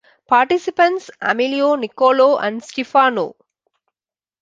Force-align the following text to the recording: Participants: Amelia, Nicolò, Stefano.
Participants: 0.27 1.11
Amelia, 1.21 1.77
Nicolò, 1.77 2.39
Stefano. 2.59 3.35